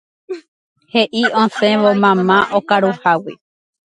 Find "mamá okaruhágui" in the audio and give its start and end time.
2.03-3.33